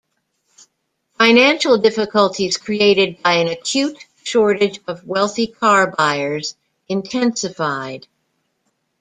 Financial 1.19 1.77
difficulties 1.77 2.57
created 2.57 3.21
by 3.21 3.33
an 3.33 3.49
acute 3.49 4.03
shortage 4.23 4.79
of 4.87 5.05
wealthy 5.05 5.45
car 5.45 5.93
buyers 5.95 6.55
intensified. 6.89 8.07